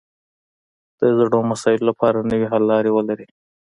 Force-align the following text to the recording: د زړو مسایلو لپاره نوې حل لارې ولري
د 0.99 1.01
زړو 1.19 1.39
مسایلو 1.51 1.85
لپاره 1.89 2.27
نوې 2.31 2.47
حل 2.51 2.63
لارې 2.71 2.91
ولري 2.93 3.27